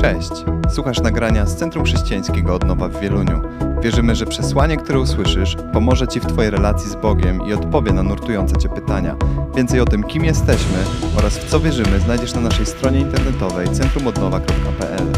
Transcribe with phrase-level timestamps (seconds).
[0.00, 0.30] Cześć!
[0.74, 3.42] Słuchasz nagrania z Centrum Chrześcijańskiego Odnowa w Wieluniu.
[3.82, 8.02] Wierzymy, że przesłanie, które usłyszysz, pomoże Ci w Twojej relacji z Bogiem i odpowie na
[8.02, 9.16] nurtujące Cię pytania.
[9.56, 10.78] Więcej o tym, kim jesteśmy
[11.18, 15.12] oraz w co wierzymy, znajdziesz na naszej stronie internetowej centrumodnowa.pl.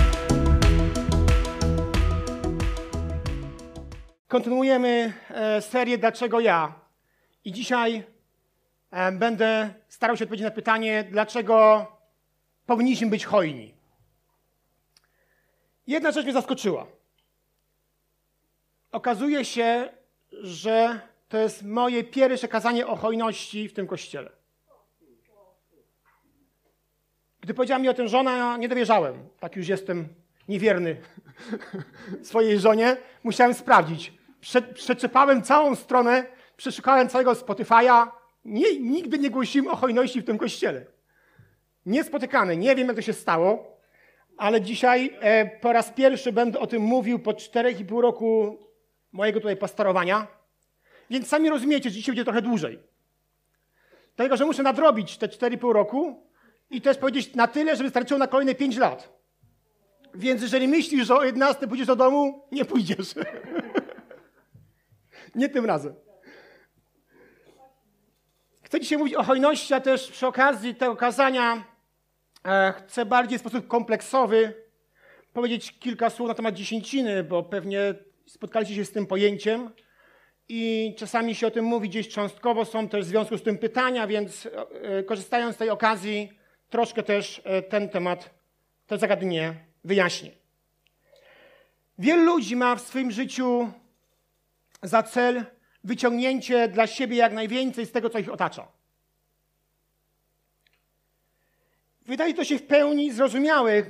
[4.29, 6.75] Kontynuujemy e, serię Dlaczego ja?
[7.45, 8.05] I dzisiaj
[8.91, 11.87] e, będę starał się odpowiedzieć na pytanie, dlaczego
[12.67, 13.80] powinniśmy być hojni.
[15.91, 16.87] Jedna rzecz mnie zaskoczyła.
[18.93, 19.89] Okazuje się,
[20.33, 24.31] że to jest moje pierwsze kazanie o hojności w tym kościele.
[27.41, 29.29] Gdy powiedziała mi o tym żona, nie dowierzałem.
[29.41, 30.09] Tak już jestem
[30.49, 30.97] niewierny
[32.23, 32.97] swojej żonie.
[33.23, 34.13] Musiałem sprawdzić.
[34.41, 38.09] Prze przeczepałem całą stronę, przeszukałem całego Spotify'a.
[38.81, 40.85] Nigdy nie głosiłem o hojności w tym kościele.
[41.87, 42.57] Niespotykane.
[42.57, 43.70] Nie wiem, jak to się stało,
[44.41, 48.59] ale dzisiaj e, po raz pierwszy będę o tym mówił po 4,5 roku
[49.13, 50.27] mojego tutaj pastorowania.
[51.11, 52.79] Więc sami rozumiecie, że dzisiaj będzie trochę dłużej.
[54.17, 56.27] Dlatego, że muszę nadrobić te 4,5 roku
[56.71, 59.13] i też powiedzieć na tyle, żeby starczyło na kolejne 5 lat.
[60.15, 63.15] Więc jeżeli myślisz, że o 11 pójdziesz do domu, nie pójdziesz.
[65.35, 65.95] nie tym razem.
[68.63, 71.70] Chcę dzisiaj mówić o hojności, a też przy okazji tego kazania
[72.77, 74.55] chcę bardziej w sposób kompleksowy
[75.33, 77.95] powiedzieć kilka słów na temat dziesięciny, bo pewnie
[78.27, 79.71] spotkaliście się z tym pojęciem
[80.49, 84.07] i czasami się o tym mówi gdzieś cząstkowo, są też w związku z tym pytania,
[84.07, 84.49] więc
[84.83, 86.33] e, korzystając z tej okazji
[86.71, 88.31] troszkę też e, ten temat,
[88.87, 89.55] to zagadnienie
[89.85, 90.31] wyjaśnię.
[91.99, 93.73] Wielu ludzi ma w swoim życiu
[94.83, 95.45] za cel
[95.85, 98.80] wyciągnięcie dla siebie jak najwięcej z tego, co ich otacza.
[102.07, 103.83] Wydaje to się w pełni zrozumiałe,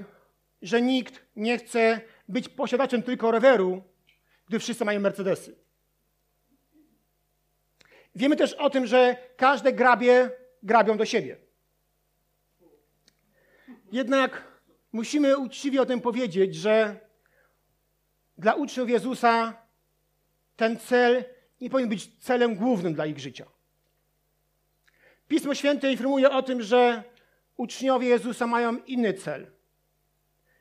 [0.63, 3.83] że nikt nie chce być posiadaczem tylko roweru,
[4.49, 5.57] gdy wszyscy mają Mercedesy.
[8.15, 10.31] Wiemy też o tym, że każde grabie
[10.63, 11.37] grabią do siebie.
[13.93, 14.45] Jednak
[14.93, 16.97] musimy uczciwie o tym powiedzieć, że
[18.39, 19.63] dla uczniów Jezusa
[20.57, 21.25] ten cel
[21.61, 23.47] nie powinien być celem głównym dla ich życia.
[25.29, 27.05] Pismo Święte informuje o tym, że
[27.61, 29.47] uczniowie Jezusa mają inny cel.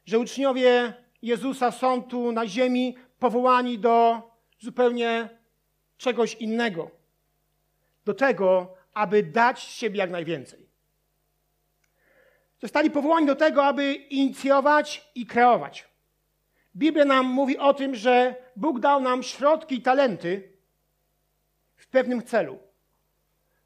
[0.06, 4.22] Że uczniowie Jezusa są tu na ziemi powołani do
[4.60, 5.30] zupełnie
[5.98, 6.92] czegoś innego.
[8.06, 10.70] Do tego, aby dać siebie jak najwięcej.
[12.62, 15.88] Zostali powołani do tego, aby inicjować i kreować.
[16.76, 20.54] Biblia nam mówi o tym, że Bóg dał nam środki i talenty
[21.76, 22.60] w pewnym celu.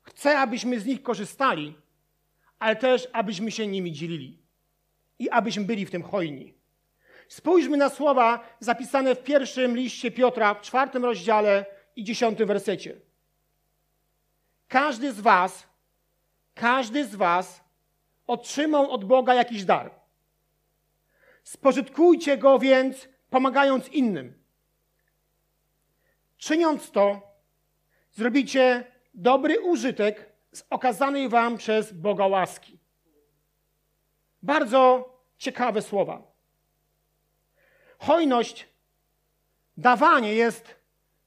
[0.01, 1.82] Chce, abyśmy z nich korzystali,
[2.63, 4.39] ale też, abyśmy się nimi dzielili
[5.19, 6.53] i abyśmy byli w tym hojni.
[7.27, 11.65] Spójrzmy na słowa zapisane w pierwszym liście Piotra, w czwartym rozdziale
[11.95, 13.01] i dziesiątym wersecie.
[14.67, 15.67] Każdy z Was,
[16.53, 17.63] każdy z Was
[18.27, 19.91] otrzymał od Boga jakiś dar.
[21.43, 24.43] Spożytkujcie go więc, pomagając innym.
[26.37, 27.21] Czyniąc to,
[28.11, 32.79] zrobicie dobry użytek z okazanej Wam przez Boga łaski.
[34.41, 36.21] Bardzo ciekawe słowa.
[37.97, 38.69] Hojność,
[39.77, 40.75] dawanie jest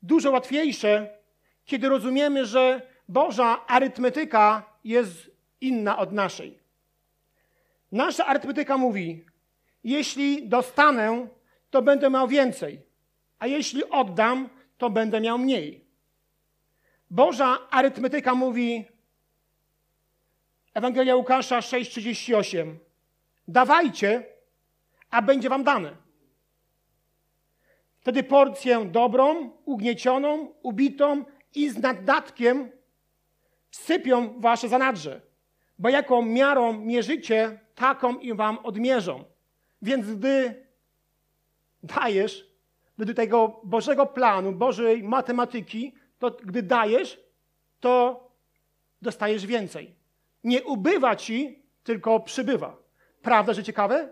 [0.03, 1.19] dużo łatwiejsze,
[1.65, 6.59] kiedy rozumiemy, że Boża arytmetyka jest inna od naszej.
[7.93, 9.25] Nasza arytmetyka mówi:
[9.85, 11.29] jeśli dostanę,
[11.71, 12.83] to będę miał więcej,
[13.39, 14.49] a jeśli oddam,
[14.79, 15.85] to będę miał mniej.
[17.11, 18.85] Boża arytmetyka mówi,
[20.77, 22.75] Ewangelia Łukasza 6,38:
[23.49, 24.25] Dawajcie,
[25.11, 25.97] a będzie wam dane.
[28.01, 32.71] Wtedy porcję dobrą, ugniecioną, ubitą i z naddatkiem
[33.71, 35.21] sypią wasze zanadrze,
[35.79, 39.25] bo jaką miarą mierzycie, taką i wam odmierzą.
[39.83, 40.67] Więc gdy
[41.83, 42.47] dajesz,
[42.99, 47.21] według tego Bożego planu, Bożej matematyki, to gdy dajesz,
[47.81, 48.21] to
[49.03, 49.96] dostajesz więcej.
[50.47, 52.77] Nie ubywa ci, tylko przybywa.
[53.23, 54.09] Prawda, że ciekawe?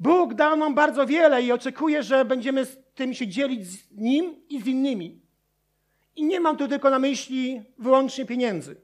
[0.00, 4.36] Bóg dał nam bardzo wiele i oczekuje, że będziemy z tym się dzielić z Nim
[4.48, 5.20] i z innymi.
[6.16, 8.76] I nie mam tu tylko na myśli wyłącznie pieniędzy.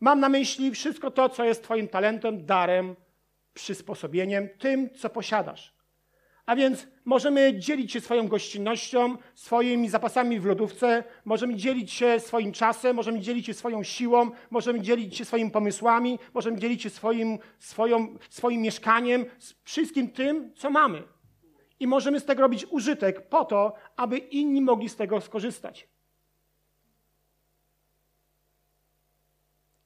[0.00, 2.96] Mam na myśli wszystko to, co jest Twoim talentem, darem,
[3.54, 5.77] przysposobieniem, tym, co posiadasz.
[6.48, 12.52] A więc możemy dzielić się swoją gościnnością, swoimi zapasami w lodówce, możemy dzielić się swoim
[12.52, 17.38] czasem, możemy dzielić się swoją siłą, możemy dzielić się swoimi pomysłami, możemy dzielić się swoim,
[17.58, 19.24] swoją, swoim mieszkaniem,
[19.64, 21.02] wszystkim tym, co mamy.
[21.80, 25.88] I możemy z tego robić użytek po to, aby inni mogli z tego skorzystać.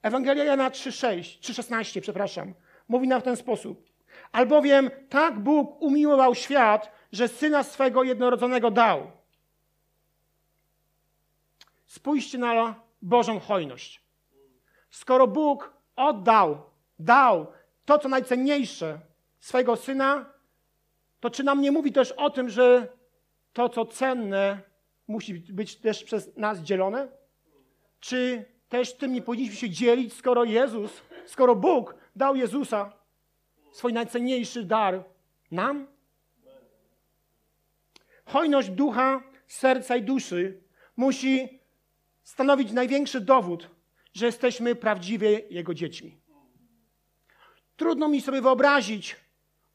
[0.03, 2.55] Ewangelia Jana 3,6, 3,16, przepraszam,
[2.89, 3.92] mówi nam w ten sposób.
[4.33, 9.11] Albowiem tak Bóg umiłował świat, że Syna swego jednorodzonego dał.
[11.87, 14.03] Spójrzcie na Bożą hojność.
[14.91, 16.63] Skoro Bóg oddał,
[16.99, 17.47] dał
[17.85, 19.01] to, co najcenniejsze,
[19.41, 20.33] swojego Syna,
[21.21, 22.89] to czy nam nie mówi też o tym, że
[23.53, 24.61] to, co cenne,
[25.09, 27.09] musi być też przez nas dzielone?
[28.01, 33.02] Czy też tym nie powinniśmy się dzielić, skoro Jezus, skoro Bóg dał Jezusa,
[33.73, 35.05] swój najcenniejszy dar
[35.51, 35.87] nam?
[38.25, 40.61] Hojność ducha, serca i duszy
[40.97, 41.61] musi
[42.23, 43.71] stanowić największy dowód,
[44.15, 46.17] że jesteśmy prawdziwie Jego dziećmi.
[47.77, 49.17] Trudno mi sobie wyobrazić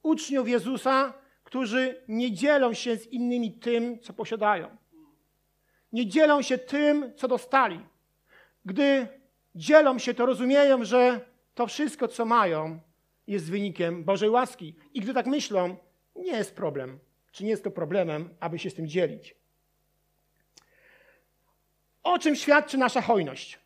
[0.02, 1.14] uczniów Jezusa,
[1.44, 4.76] którzy nie dzielą się z innymi tym, co posiadają.
[5.92, 7.80] Nie dzielą się tym, co dostali.
[8.64, 9.08] Gdy
[9.54, 11.20] dzielą się, to rozumieją, że
[11.54, 12.80] to wszystko, co mają,
[13.28, 14.74] jest wynikiem Bożej łaski.
[14.94, 15.76] I gdy tak myślą,
[16.16, 16.98] nie jest problem,
[17.32, 19.34] czy nie jest to problemem, aby się z tym dzielić.
[22.02, 23.58] O czym świadczy nasza hojność?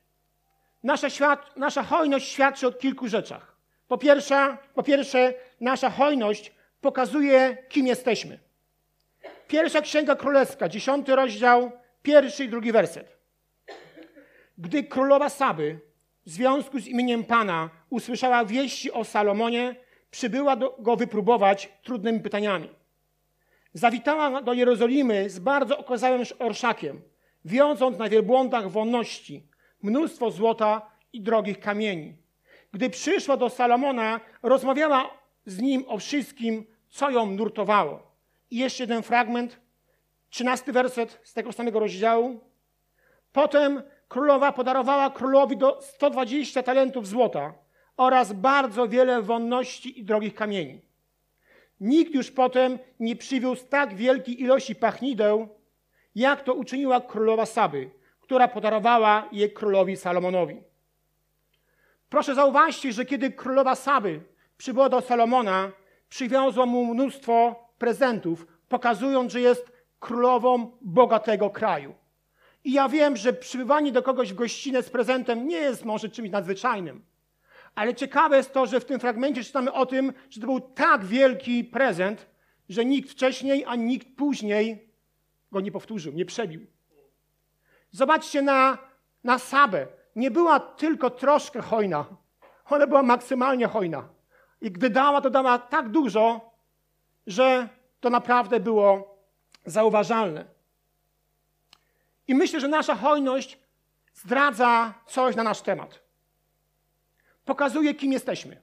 [0.82, 3.56] Nasza, świat, nasza hojność świadczy o kilku rzeczach.
[3.88, 8.38] Po pierwsze, po pierwsze, nasza hojność pokazuje, kim jesteśmy.
[9.48, 11.72] Pierwsza Księga Królewska, dziesiąty rozdział,
[12.02, 13.16] pierwszy i drugi werset.
[14.58, 15.80] Gdy królowa Saby
[16.26, 19.76] w związku z imieniem Pana usłyszała wieści o Salomonie,
[20.10, 22.68] przybyła do, go wypróbować trudnymi pytaniami.
[23.74, 27.02] Zawitała do Jerozolimy z bardzo okazałym orszakiem,
[27.44, 29.46] wiąząc na wielbłądach wonności,
[29.82, 32.16] mnóstwo złota i drogich kamieni.
[32.72, 35.10] Gdy przyszła do Salomona, rozmawiała
[35.46, 38.12] z nim o wszystkim, co ją nurtowało.
[38.50, 39.60] I jeszcze jeden fragment,
[40.30, 42.40] trzynasty werset z tego samego rozdziału.
[43.32, 47.54] Potem królowa podarowała królowi do 120 talentów złota
[47.96, 50.80] oraz bardzo wiele wonności i drogich kamieni.
[51.80, 55.48] Nikt już potem nie przywiózł tak wielkiej ilości pachnideł,
[56.14, 60.62] jak to uczyniła królowa Saby, która podarowała je królowi Salomonowi.
[62.08, 64.20] Proszę zauważcie, że kiedy królowa Saby
[64.56, 65.72] przybyła do Salomona,
[66.08, 72.01] przywiozła mu mnóstwo prezentów, pokazując, że jest królową bogatego kraju.
[72.64, 76.30] I ja wiem, że przybywanie do kogoś w gościnę z prezentem nie jest może czymś
[76.30, 77.04] nadzwyczajnym.
[77.74, 81.04] Ale ciekawe jest to, że w tym fragmencie czytamy o tym, że to był tak
[81.04, 82.26] wielki prezent,
[82.68, 84.88] że nikt wcześniej, ani nikt później
[85.52, 86.66] go nie powtórzył, nie przebił.
[87.90, 88.78] Zobaczcie na,
[89.24, 89.86] na Sabę.
[90.16, 92.04] Nie była tylko troszkę hojna,
[92.70, 94.08] ona była maksymalnie hojna.
[94.60, 96.52] I gdy dała, to dała tak dużo,
[97.26, 97.68] że
[98.00, 99.18] to naprawdę było
[99.66, 100.44] zauważalne.
[102.28, 103.58] I myślę, że nasza hojność
[104.14, 106.02] zdradza coś na nasz temat.
[107.44, 108.62] Pokazuje, kim jesteśmy.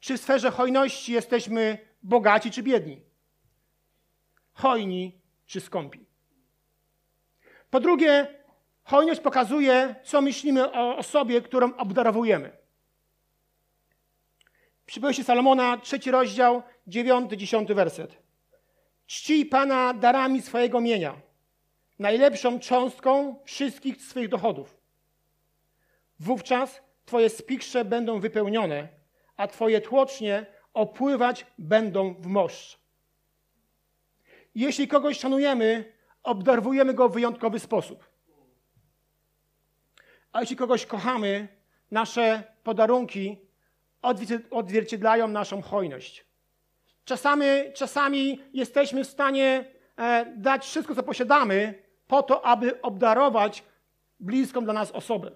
[0.00, 3.02] Czy w sferze hojności jesteśmy bogaci czy biedni?
[4.52, 6.06] Hojni czy skąpi?
[7.70, 8.38] Po drugie,
[8.84, 12.56] hojność pokazuje, co myślimy o osobie, którą obdarowujemy.
[14.86, 18.21] Przybyłeś Salomona, trzeci rozdział, dziewiąty, dziesiąty werset.
[19.06, 21.20] Czcij Pana darami swojego mienia,
[21.98, 24.76] najlepszą cząstką wszystkich swych dochodów.
[26.20, 28.88] Wówczas Twoje spichrze będą wypełnione,
[29.36, 32.78] a Twoje tłocznie opływać będą w moszcz.
[34.54, 35.92] Jeśli kogoś szanujemy,
[36.22, 38.08] obdarowujemy go w wyjątkowy sposób.
[40.32, 41.48] A jeśli kogoś kochamy,
[41.90, 43.38] nasze podarunki
[44.50, 46.31] odzwierciedlają naszą hojność.
[47.04, 49.64] Czasami, czasami jesteśmy w stanie
[49.96, 53.64] e, dać wszystko, co posiadamy, po to, aby obdarować
[54.20, 55.30] bliską dla nas osobę.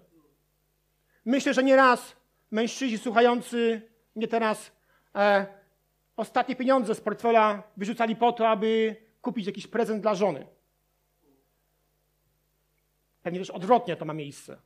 [1.25, 2.17] Myślę, że nieraz
[2.51, 3.83] mężczyźni słuchający
[4.15, 4.73] mnie teraz
[5.15, 5.47] e,
[6.17, 10.47] ostatnie pieniądze z portfela wyrzucali po to, aby kupić jakiś prezent dla żony.
[13.23, 14.57] Pewnie też odwrotnie to ma miejsce.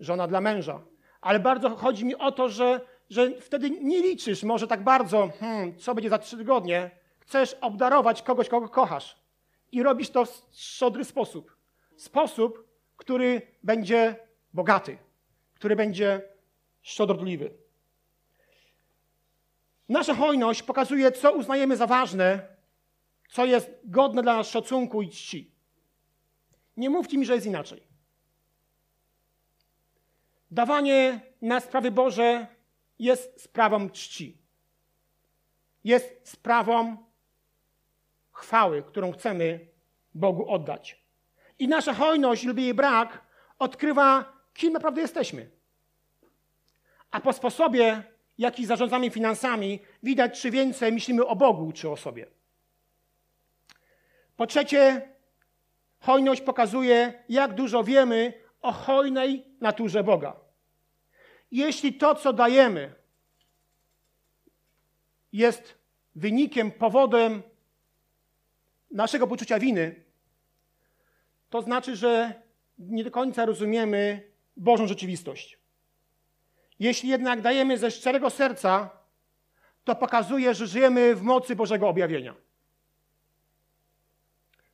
[0.00, 0.80] Żona dla męża.
[1.20, 5.78] Ale bardzo chodzi mi o to, że że wtedy nie liczysz może tak bardzo, hmm,
[5.78, 6.90] co będzie za trzy tygodnie.
[7.20, 9.16] Chcesz obdarować kogoś, kogo kochasz.
[9.72, 11.56] I robisz to w szczodry sposób.
[11.96, 14.16] Sposób, który będzie
[14.52, 14.98] bogaty,
[15.54, 16.22] który będzie
[16.82, 17.50] szczodrotliwy.
[19.88, 22.46] Nasza hojność pokazuje, co uznajemy za ważne,
[23.30, 25.50] co jest godne dla nas szacunku i czci.
[26.76, 27.82] Nie mówcie mi, że jest inaczej.
[30.50, 32.46] Dawanie na sprawy Boże
[33.00, 34.38] jest sprawą czci.
[35.84, 36.96] Jest sprawą
[38.32, 39.68] chwały, którą chcemy
[40.14, 41.04] Bogu oddać.
[41.58, 43.26] I nasza hojność lub jej brak
[43.58, 45.50] odkrywa, kim naprawdę jesteśmy.
[47.10, 48.02] A po sposobie,
[48.38, 52.26] jaki zarządzamy finansami, widać, czy więcej myślimy o Bogu, czy o sobie.
[54.36, 55.08] Po trzecie,
[56.00, 60.49] hojność pokazuje, jak dużo wiemy o hojnej naturze Boga.
[61.50, 62.94] Jeśli to, co dajemy,
[65.32, 65.78] jest
[66.14, 67.42] wynikiem, powodem
[68.90, 70.04] naszego poczucia winy,
[71.50, 72.42] to znaczy, że
[72.78, 75.58] nie do końca rozumiemy Bożą rzeczywistość.
[76.78, 78.90] Jeśli jednak dajemy ze szczerego serca,
[79.84, 82.34] to pokazuje, że żyjemy w mocy Bożego objawienia.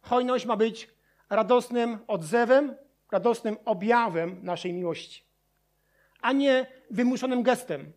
[0.00, 0.88] Hojność ma być
[1.30, 2.76] radosnym odzewem,
[3.10, 5.25] radosnym objawem naszej miłości,
[6.26, 7.92] a nie wymuszonym gestem,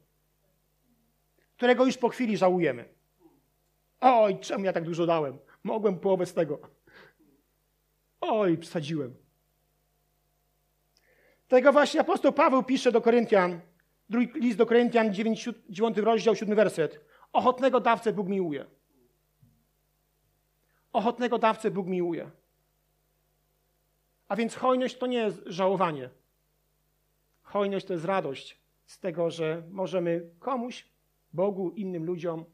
[1.57, 2.85] którego już po chwili żałujemy.
[4.01, 5.37] Oj, czemu ja tak dużo dałem?
[5.63, 6.59] Mogłem połowę z tego.
[8.21, 9.15] Oj, przesadziłem.
[11.47, 13.59] Tego właśnie apostoł Paweł pisze do Koryntian,
[14.09, 17.05] drugi list do Koryntian, 9, 9 rozdział, 7 werset.
[17.33, 18.65] Ochotnego dawcę Bóg miłuje.
[20.93, 22.29] Ochotnego dawcę Bóg miłuje.
[24.27, 26.09] A więc hojność to nie jest żałowanie.
[27.49, 30.85] Hojność to jest radość z tego, że możemy komuś,
[31.33, 32.45] Bogu, innym ludziom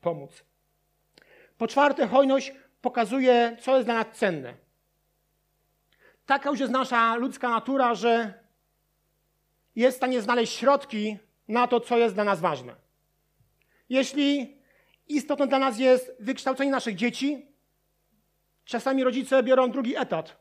[0.00, 0.44] pomóc.
[1.58, 4.54] Po czwarte, hojność pokazuje, co jest dla nas cenne.
[6.26, 8.34] Taka już jest nasza ludzka natura, że
[9.76, 12.74] jest w stanie znaleźć środki na to, co jest dla nas ważne.
[13.88, 14.58] Jeśli
[15.08, 17.46] istotne dla nas jest wykształcenie naszych dzieci,
[18.64, 20.36] czasami rodzice biorą drugi etat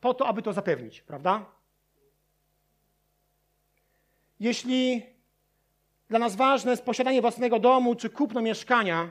[0.00, 1.61] po to, aby to zapewnić, prawda?
[4.42, 5.02] Jeśli
[6.08, 9.10] dla nas ważne jest posiadanie własnego domu czy kupno mieszkania,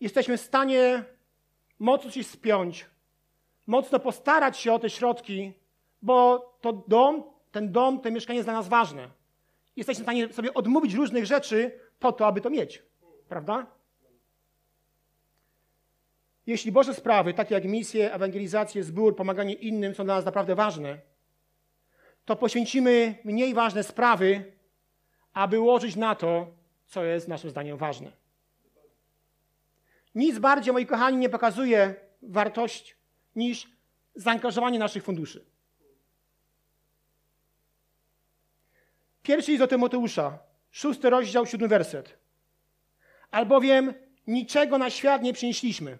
[0.00, 1.04] jesteśmy w stanie
[1.78, 2.86] mocno się spiąć,
[3.66, 5.52] mocno postarać się o te środki,
[6.02, 9.10] bo to dom, ten dom, to mieszkanie jest dla nas ważne.
[9.76, 12.82] Jesteśmy w stanie sobie odmówić różnych rzeczy po to, aby to mieć.
[13.28, 13.66] Prawda?
[16.46, 20.98] Jeśli Boże sprawy, takie jak misje, ewangelizację, zbór, pomaganie innym są dla nas naprawdę ważne,
[22.24, 24.54] to poświęcimy mniej ważne sprawy,
[25.34, 26.46] aby ułożyć na to,
[26.86, 28.12] co jest naszym zdaniem ważne.
[30.14, 32.96] Nic bardziej, moi kochani, nie pokazuje wartość
[33.36, 33.68] niż
[34.14, 35.44] zaangażowanie naszych funduszy.
[39.22, 40.38] Pierwszy list do Tymoteusza,
[40.70, 42.18] szósty rozdział, siódmy werset.
[43.30, 43.94] Albowiem
[44.26, 45.98] niczego na świat nie przynieśliśmy.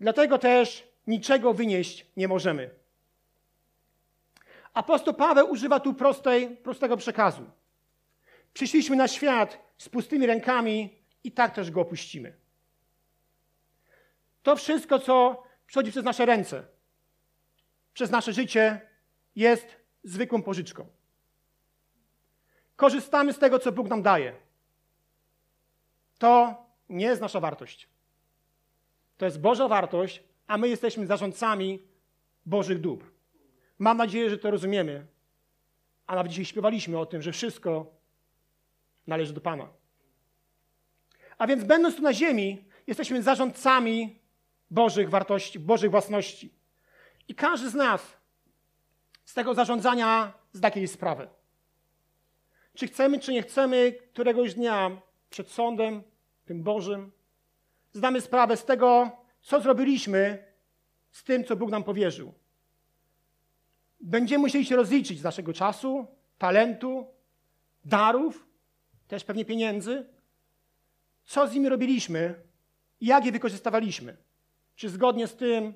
[0.00, 2.70] Dlatego też niczego wynieść nie możemy.
[4.74, 7.44] Apostoł Paweł używa tu prostej, prostego przekazu.
[8.52, 12.36] Przyszliśmy na świat z pustymi rękami i tak też go opuścimy.
[14.42, 16.64] To wszystko, co przychodzi przez nasze ręce,
[17.92, 18.80] przez nasze życie,
[19.36, 20.86] jest zwykłą pożyczką.
[22.76, 24.34] Korzystamy z tego, co Bóg nam daje.
[26.18, 26.54] To
[26.88, 27.88] nie jest nasza wartość.
[29.16, 31.88] To jest Boża wartość, a my jesteśmy zarządcami
[32.46, 33.13] Bożych dóbr.
[33.78, 35.06] Mam nadzieję, że to rozumiemy.
[36.06, 37.94] A nawet dzisiaj śpiewaliśmy o tym, że wszystko
[39.06, 39.68] należy do Pana.
[41.38, 44.18] A więc będąc tu na ziemi, jesteśmy zarządcami
[44.70, 46.54] Bożych wartości, Bożych własności.
[47.28, 48.16] I każdy z nas
[49.24, 51.28] z tego zarządzania zda kiedyś sprawę.
[52.74, 55.00] Czy chcemy, czy nie chcemy, któregoś dnia
[55.30, 56.02] przed sądem,
[56.44, 57.12] tym Bożym,
[57.92, 60.52] zdamy sprawę z tego, co zrobiliśmy
[61.10, 62.34] z tym, co Bóg nam powierzył.
[64.00, 66.06] Będziemy musieli się rozliczyć z naszego czasu,
[66.38, 67.06] talentu,
[67.84, 68.46] darów,
[69.08, 70.06] też pewnie pieniędzy,
[71.24, 72.34] co z nimi robiliśmy
[73.00, 74.16] i jak je wykorzystywaliśmy.
[74.76, 75.74] Czy zgodnie z tym,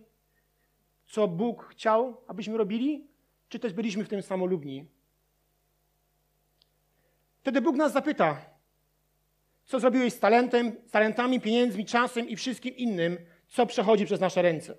[1.06, 3.06] co Bóg chciał, abyśmy robili,
[3.48, 4.88] czy też byliśmy w tym samolubni.
[7.40, 8.40] Wtedy Bóg nas zapyta,
[9.64, 14.74] co zrobiłeś z talentem, talentami, pieniędzmi, czasem i wszystkim innym, co przechodzi przez nasze ręce.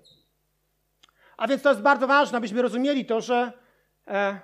[1.40, 3.52] A więc to jest bardzo ważne, abyśmy rozumieli to, że,
[4.06, 4.40] e,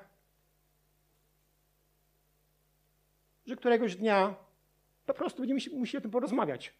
[3.47, 4.35] że któregoś dnia
[5.07, 6.75] po prostu będziemy musieli o tym porozmawiać.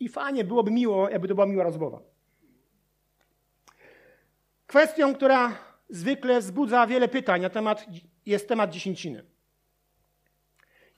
[0.00, 2.00] I fajnie, byłoby miło, jakby to była miła rozmowa.
[4.66, 7.86] Kwestią, która zwykle wzbudza wiele pytań na temat,
[8.26, 9.24] jest temat dziesięciny.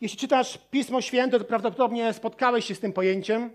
[0.01, 3.51] Jeśli czytasz Pismo Święte, to prawdopodobnie spotkałeś się z tym pojęciem.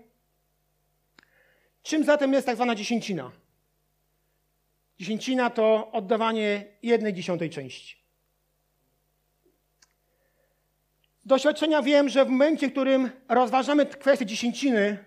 [1.82, 3.39] Czym zatem jest tak zwana dziesięcina?
[5.00, 7.96] Dziesięcina to oddawanie jednej dziesiątej części.
[11.24, 15.04] Z doświadczenia wiem, że w momencie, w którym rozważamy kwestię dziesięciny,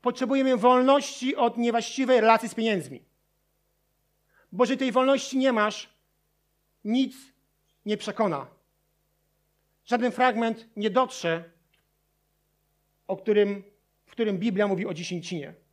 [0.00, 3.02] potrzebujemy wolności od niewłaściwej relacji z pieniędzmi.
[4.52, 5.90] Bo jeżeli tej wolności nie masz,
[6.84, 7.16] nic
[7.86, 8.46] nie przekona.
[9.84, 11.44] Żaden fragment nie dotrze,
[13.06, 13.62] o którym,
[14.06, 15.65] w którym Biblia mówi o dziesięcinie.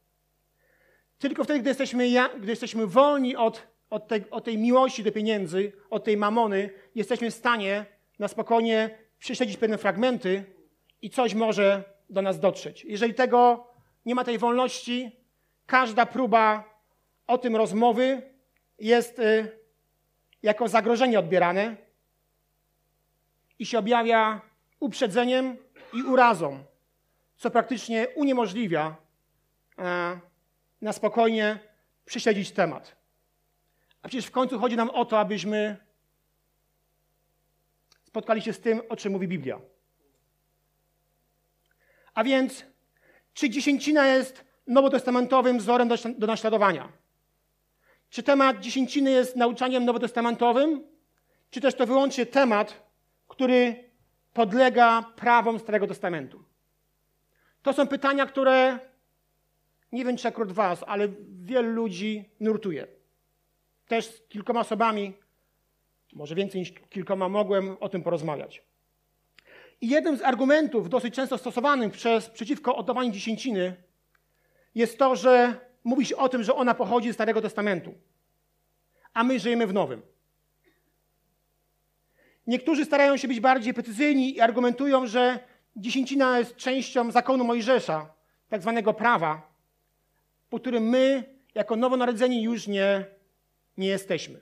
[1.23, 5.71] Tylko wtedy, gdy jesteśmy, gdy jesteśmy wolni od, od, tej, od tej miłości do pieniędzy,
[5.89, 7.85] od tej mamony, jesteśmy w stanie
[8.19, 10.45] na spokojnie prześledzić pewne fragmenty
[11.01, 12.85] i coś może do nas dotrzeć.
[12.85, 13.67] Jeżeli tego
[14.05, 15.11] nie ma tej wolności,
[15.65, 16.63] każda próba
[17.27, 18.21] o tym rozmowy
[18.79, 19.51] jest y,
[20.41, 21.75] jako zagrożenie odbierane
[23.59, 24.41] i się objawia
[24.79, 25.57] uprzedzeniem
[25.93, 26.63] i urazą,
[27.35, 28.95] co praktycznie uniemożliwia
[29.79, 30.32] e,
[30.83, 31.59] na spokojnie
[32.05, 32.95] prześledzić temat.
[34.01, 35.77] A przecież w końcu chodzi nam o to, abyśmy
[38.03, 39.59] spotkali się z tym, o czym mówi Biblia.
[42.13, 42.65] A więc,
[43.33, 46.91] czy dziesięcina jest nowotestamentowym wzorem do, do naśladowania?
[48.09, 50.83] Czy temat dziesięciny jest nauczaniem nowotestamentowym,
[51.49, 52.83] czy też to wyłącznie temat,
[53.27, 53.89] który
[54.33, 56.43] podlega prawom Starego Testamentu?
[57.61, 58.79] To są pytania, które
[59.93, 61.07] nie wiem czy akurat was, ale
[61.41, 62.87] wielu ludzi nurtuje.
[63.87, 65.13] Też z kilkoma osobami,
[66.13, 68.63] może więcej niż kilkoma, mogłem o tym porozmawiać.
[69.81, 73.75] I jednym z argumentów dosyć często stosowanych przez, przeciwko oddawaniu dziesięciny
[74.75, 77.93] jest to, że mówi się o tym, że ona pochodzi z Starego Testamentu,
[79.13, 80.01] a my żyjemy w Nowym.
[82.47, 85.39] Niektórzy starają się być bardziej precyzyjni i argumentują, że
[85.75, 88.13] dziesięcina jest częścią zakonu Mojżesza,
[88.49, 89.52] tak zwanego prawa,
[90.53, 91.23] po którym my,
[91.55, 93.05] jako nowonarodzeni, już nie,
[93.77, 94.41] nie jesteśmy.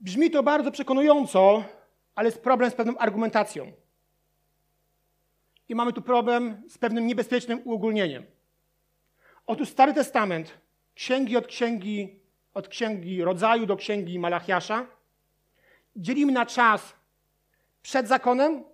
[0.00, 1.64] Brzmi to bardzo przekonująco,
[2.14, 3.72] ale jest problem z pewną argumentacją.
[5.68, 8.26] I mamy tu problem z pewnym niebezpiecznym uogólnieniem.
[9.46, 10.58] Otóż Stary Testament,
[10.94, 12.20] księgi od księgi,
[12.54, 14.86] od księgi rodzaju do księgi Malachiasza,
[15.96, 16.94] dzielimy na czas
[17.82, 18.64] przed zakonem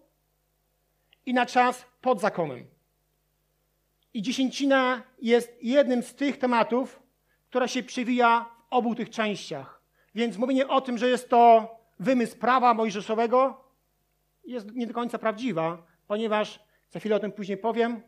[1.27, 2.74] i na czas pod zakonem.
[4.15, 7.03] I dziesięcina jest jednym z tych tematów,
[7.49, 9.83] która się przewija w obu tych częściach.
[10.15, 11.69] Więc mówienie o tym, że jest to
[12.01, 13.65] wymysł prawa mojżeszowego,
[14.45, 18.03] jest nie do końca prawdziwa, ponieważ, za chwilę o tym później powiem,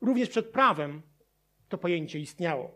[0.00, 1.02] również przed prawem
[1.68, 2.70] to pojęcie istniało.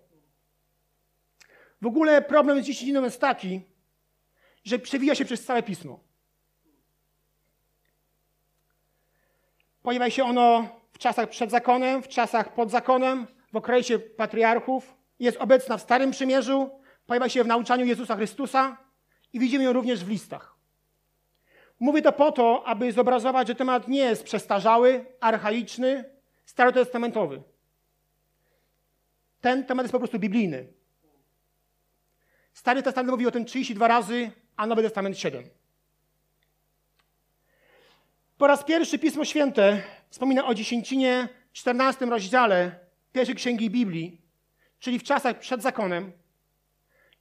[1.82, 3.60] W ogóle problem z dziesięciną jest taki,
[4.64, 6.00] że przewija się przez całe pismo.
[9.82, 15.36] Pojawia się ono w czasach przed zakonem, w czasach pod zakonem, w okresie patriarchów, jest
[15.40, 16.70] obecna w Starym Przymierzu,
[17.06, 18.76] pojawia się w nauczaniu Jezusa Chrystusa
[19.32, 20.54] i widzimy ją również w listach.
[21.80, 26.04] Mówię to po to, aby zobrazować, że temat nie jest przestarzały, archaiczny,
[26.44, 27.42] starotestamentowy.
[29.40, 30.66] Ten temat jest po prostu biblijny.
[32.52, 35.44] Stary Testament mówi o tym 32 razy, a Nowy Testament 7.
[38.38, 39.82] Po raz pierwszy Pismo Święte
[40.14, 42.78] wspomina o dziesięcinie w 14 rozdziale
[43.12, 44.20] pierwszej księgi Biblii,
[44.78, 46.12] czyli w czasach przed zakonem.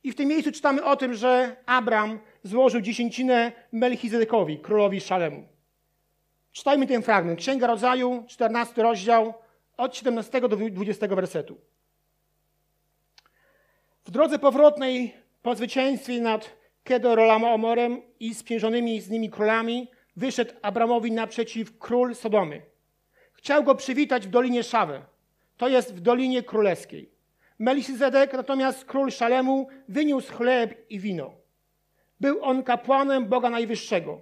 [0.03, 5.47] I w tym miejscu czytamy o tym, że Abram złożył dziesięcinę Melchizedekowi, królowi Szalemu.
[6.51, 7.39] Czytajmy ten fragment.
[7.39, 9.33] Księga Rodzaju, 14 rozdział,
[9.77, 11.57] od 17 do 20 wersetu.
[14.05, 21.77] W drodze powrotnej po zwycięstwie nad Kedorolaomorem i spiężonymi z nimi królami wyszedł Abramowi naprzeciw
[21.77, 22.72] król Sodomy.
[23.43, 25.01] Chciał go przywitać w Dolinie Szawę,
[25.57, 27.09] to jest w Dolinie Królewskiej.
[27.59, 31.33] Melchizedek natomiast król Szalemu wyniósł chleb i wino.
[32.19, 34.21] Był on kapłanem Boga Najwyższego.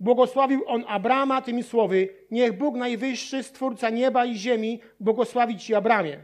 [0.00, 6.22] Błogosławił on Abrama tymi słowy: Niech Bóg Najwyższy, stwórca nieba i ziemi, błogosławi ci Abramie.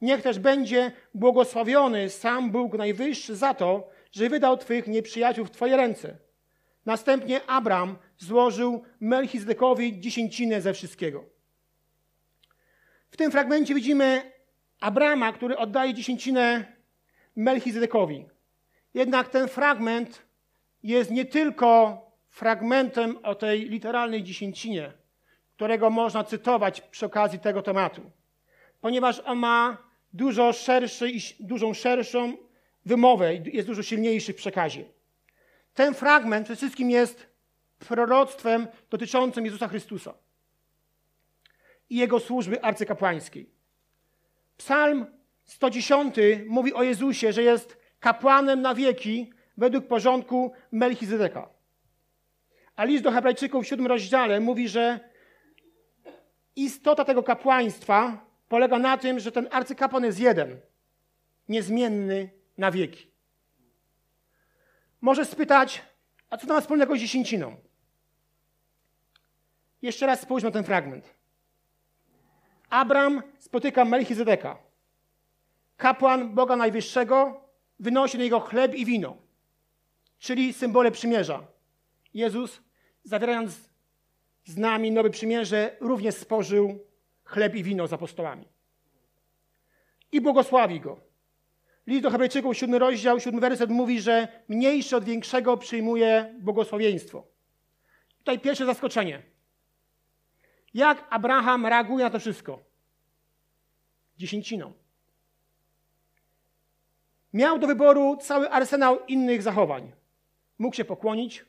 [0.00, 5.76] Niech też będzie błogosławiony sam Bóg Najwyższy za to, że wydał Twych nieprzyjaciół w Twoje
[5.76, 6.16] ręce.
[6.86, 11.29] Następnie Abram złożył Melchizedekowi dziesięcinę ze wszystkiego.
[13.10, 14.32] W tym fragmencie widzimy
[14.80, 16.64] Abrama, który oddaje dziesięcinę
[17.36, 18.26] Melchizedekowi.
[18.94, 20.22] Jednak ten fragment
[20.82, 24.92] jest nie tylko fragmentem o tej literalnej dziesięcinie,
[25.56, 28.10] którego można cytować przy okazji tego tematu,
[28.80, 29.76] ponieważ on ma
[30.12, 32.36] dużo szerszy dużą szerszą
[32.86, 34.84] wymowę i jest dużo silniejszy w przekazie.
[35.74, 37.26] Ten fragment przede wszystkim jest
[37.78, 40.14] proroctwem dotyczącym Jezusa Chrystusa
[41.90, 43.50] i jego służby arcykapłańskiej.
[44.56, 45.06] Psalm
[45.44, 46.14] 110
[46.46, 51.48] mówi o Jezusie, że jest kapłanem na wieki według porządku Melchizedeka.
[52.76, 55.00] A list do Hebrajczyków w siódmym rozdziale mówi, że
[56.56, 60.60] istota tego kapłaństwa polega na tym, że ten arcykapłan jest jeden,
[61.48, 63.10] niezmienny na wieki.
[65.00, 65.82] Może spytać,
[66.30, 67.56] a co to ma wspólnego z dziesięciną?
[69.82, 71.19] Jeszcze raz spójrzmy na ten fragment.
[72.70, 74.58] Abram spotyka Melchizedeka.
[75.76, 77.40] Kapłan Boga Najwyższego
[77.80, 79.16] wynosi na niego chleb i wino,
[80.18, 81.46] czyli symbole przymierza.
[82.14, 82.60] Jezus,
[83.04, 83.70] zawierając
[84.44, 86.78] z nami nowe przymierze, również spożył
[87.24, 88.48] chleb i wino z apostołami.
[90.12, 91.00] I błogosławi go.
[91.86, 97.26] List do Hebrajczyków, siódmy rozdział, siódmy werset mówi, że mniejszy od większego przyjmuje błogosławieństwo.
[98.18, 99.29] Tutaj pierwsze zaskoczenie.
[100.74, 102.58] Jak Abraham reaguje na to wszystko?
[104.16, 104.72] Dziesięciną.
[107.32, 109.92] Miał do wyboru cały arsenał innych zachowań.
[110.58, 111.44] Mógł się pokłonić,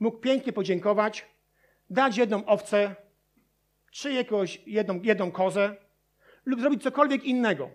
[0.00, 1.26] mógł pięknie podziękować,
[1.90, 2.94] dać jedną owcę,
[3.90, 5.76] czy jakąś jedną, jedną kozę,
[6.44, 7.70] lub zrobić cokolwiek innego.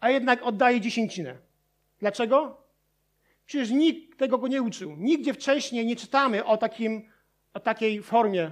[0.00, 1.36] A jednak oddaje dziesięcinę.
[1.98, 2.64] Dlaczego?
[3.46, 4.96] Przecież nikt tego go nie uczył.
[4.96, 7.10] Nigdzie wcześniej nie czytamy o, takim,
[7.54, 8.50] o takiej formie.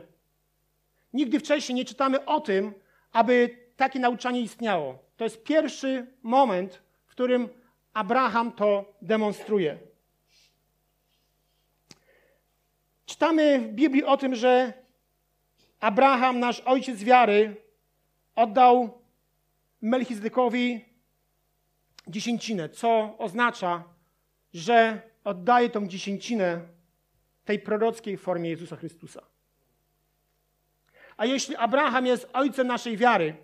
[1.13, 2.75] Nigdy wcześniej nie czytamy o tym,
[3.13, 4.99] aby takie nauczanie istniało.
[5.17, 7.49] To jest pierwszy moment, w którym
[7.93, 9.79] Abraham to demonstruje.
[13.07, 14.73] Czytamy w Biblii o tym, że
[15.81, 17.57] Abraham, nasz ojciec wiary,
[18.35, 19.03] oddał
[19.83, 20.85] Melchizedekowi
[22.07, 23.85] dziesięcinę, co oznacza,
[24.55, 26.61] że oddaje tą dziesięcinę
[27.45, 29.32] tej prorockiej formie Jezusa Chrystusa.
[31.23, 33.35] A jeśli Abraham jest ojcem naszej wiary,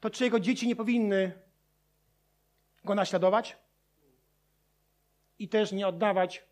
[0.00, 1.32] to czy jego dzieci nie powinny
[2.84, 3.56] go naśladować
[5.38, 6.44] i też nie oddawać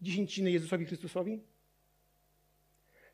[0.00, 1.42] dziesięciny Jezusowi Chrystusowi?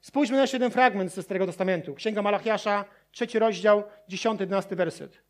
[0.01, 1.95] Spójrzmy na jeszcze jeden fragment ze Starego Testamentu.
[1.95, 5.23] Księga Malachiasza, trzeci rozdział, dziesiąty, 11 werset.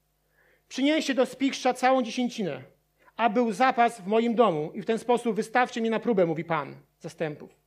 [0.68, 2.62] Przynieście do spichrza całą dziesięcinę,
[3.16, 6.45] a był zapas w moim domu i w ten sposób wystawcie mnie na próbę, mówi
[6.45, 7.62] Pan zastępów.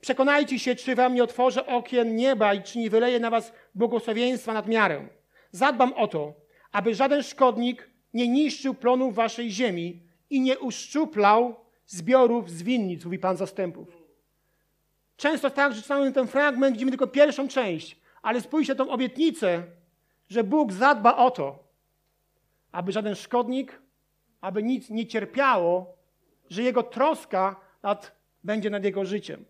[0.00, 4.52] Przekonajcie się, czy wam nie otworzę okien nieba i czy nie wyleję na was błogosławieństwa
[4.52, 5.08] nad miarę.
[5.50, 6.34] Zadbam o to,
[6.72, 13.18] aby żaden szkodnik nie niszczył plonów waszej ziemi i nie uszczuplał zbiorów z winnic, mówi
[13.18, 13.88] Pan zastępów.
[15.16, 19.62] Często tak, że czytamy ten fragment, widzimy tylko pierwszą część, ale spójrzcie tą obietnicę,
[20.28, 21.58] że Bóg zadba o to,
[22.72, 23.82] aby żaden szkodnik,
[24.40, 25.96] aby nic nie cierpiało,
[26.50, 29.44] że Jego troska nad, będzie nad Jego życiem.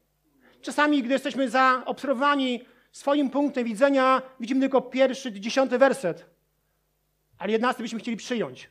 [0.62, 6.27] Czasami, gdy jesteśmy zaobserwowani swoim punktem widzenia, widzimy tylko pierwszy, dziesiąty werset,
[7.38, 8.70] ale jedenasty byśmy chcieli przyjąć.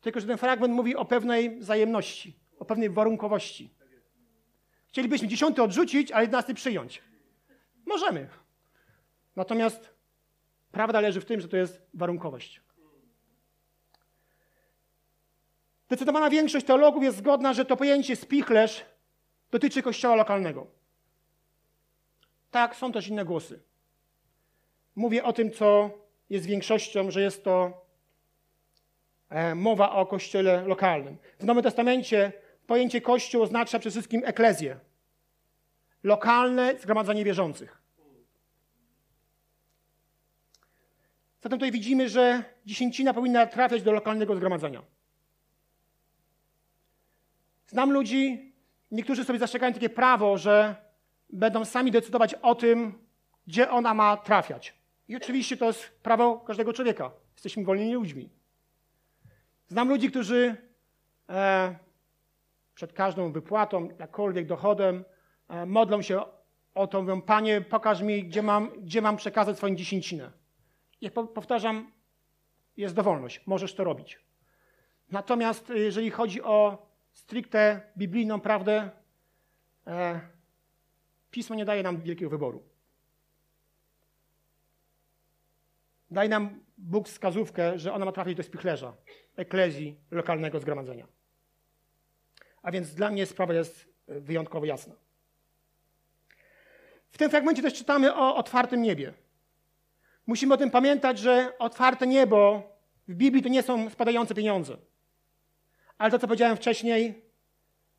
[0.00, 3.70] Tylko, że ten fragment mówi o pewnej wzajemności, o pewnej warunkowości.
[4.88, 7.02] Chcielibyśmy dziesiąty odrzucić, a jedenasty przyjąć.
[7.86, 8.28] Możemy.
[9.36, 9.94] Natomiast
[10.72, 12.60] prawda leży w tym, że to jest warunkowość.
[15.86, 18.84] Zdecydowana większość teologów jest zgodna, że to pojęcie spichlerz
[19.50, 20.79] dotyczy kościoła lokalnego.
[22.50, 23.60] Tak, są też inne głosy.
[24.96, 25.90] Mówię o tym, co
[26.30, 27.86] jest większością, że jest to
[29.28, 31.16] e, mowa o kościele lokalnym.
[31.38, 32.32] W Nowym Testamencie
[32.66, 34.78] pojęcie kościół oznacza przede wszystkim eklezję.
[36.02, 37.82] Lokalne zgromadzenie wierzących.
[41.42, 44.82] Zatem tutaj widzimy, że dziesięcina powinna trafiać do lokalnego zgromadzenia.
[47.66, 48.52] Znam ludzi,
[48.90, 50.76] niektórzy sobie zastrzegają takie prawo, że
[51.32, 52.98] będą sami decydować o tym,
[53.46, 54.74] gdzie ona ma trafiać.
[55.08, 57.10] I oczywiście to jest prawo każdego człowieka.
[57.32, 58.30] Jesteśmy wolnymi ludźmi.
[59.68, 60.56] Znam ludzi, którzy
[61.28, 61.76] e,
[62.74, 65.04] przed każdą wypłatą, jakkolwiek dochodem,
[65.48, 66.22] e, modlą się
[66.74, 70.30] o to, mówią, Panie, pokaż mi, gdzie mam, gdzie mam przekazać swoją dziesięcinę.
[71.00, 71.92] I powtarzam,
[72.76, 74.20] jest dowolność, możesz to robić.
[75.10, 78.90] Natomiast jeżeli chodzi o stricte biblijną prawdę,
[79.86, 80.20] e,
[81.30, 82.62] Pismo nie daje nam wielkiego wyboru.
[86.10, 88.96] Daje nam Bóg wskazówkę, że ona ma trafić do spichlerza,
[89.36, 91.06] eklezji, lokalnego zgromadzenia.
[92.62, 94.94] A więc dla mnie sprawa jest wyjątkowo jasna.
[97.10, 99.14] W tym fragmencie też czytamy o otwartym niebie.
[100.26, 102.62] Musimy o tym pamiętać, że otwarte niebo
[103.08, 104.76] w Biblii to nie są spadające pieniądze.
[105.98, 107.22] Ale to, co powiedziałem wcześniej,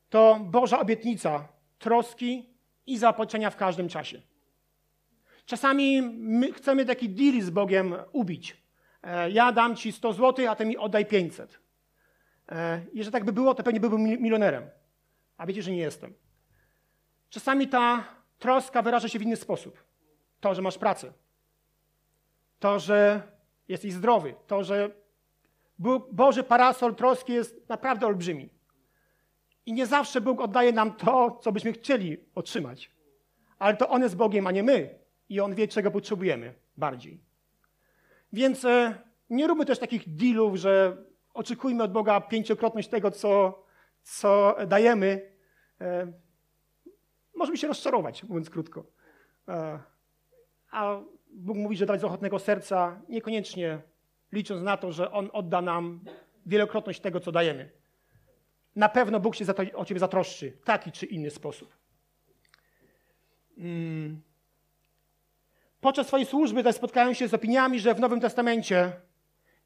[0.10, 1.48] to Boża obietnica
[1.80, 2.51] troski
[2.86, 4.22] i zaopatrzenia w każdym czasie.
[5.46, 8.58] Czasami my chcemy taki deal z Bogiem ubić.
[9.04, 11.60] E, ja dam ci 100 zł, a ty mi oddaj 500.
[12.52, 14.70] E, jeżeli tak by było, to pewnie byłbym milionerem.
[15.38, 16.14] A wiecie, że nie jestem.
[17.30, 18.04] Czasami ta
[18.40, 19.84] troska wyraża się w inny sposób.
[20.40, 21.14] To, że masz pracę.
[22.60, 23.22] To, że
[23.68, 24.36] jesteś zdrowy.
[24.48, 24.92] To, że
[26.12, 28.50] Boży parasol troski jest naprawdę olbrzymi.
[29.66, 32.92] I nie zawsze Bóg oddaje nam to, co byśmy chcieli otrzymać.
[33.60, 35.00] Ale to On jest Bogiem, a nie my.
[35.30, 37.24] I On wie, czego potrzebujemy bardziej.
[38.34, 38.96] Więc e,
[39.30, 40.98] nie róbmy też takich dealów, że
[41.34, 43.64] oczekujmy od Boga pięciokrotność tego, co,
[44.04, 45.32] co dajemy.
[45.82, 46.14] E,
[47.36, 48.86] możemy się rozczarować, mówiąc krótko.
[49.48, 49.80] E,
[50.72, 51.00] a
[51.34, 53.82] Bóg mówi, że dać z ochotnego serca, niekoniecznie
[54.32, 56.00] licząc na to, że On odda nam
[56.46, 57.81] wielokrotność tego, co dajemy.
[58.76, 61.78] Na pewno Bóg się to, o ciebie zatroszczy, w taki czy inny sposób.
[63.56, 64.22] Hmm.
[65.82, 68.92] Podczas swojej służby też spotkałem się z opiniami, że w Nowym Testamencie